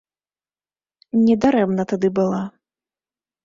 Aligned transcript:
Не 1.27 1.35
дарэмна 1.45 1.83
тады 1.95 2.07
была. 2.23 2.43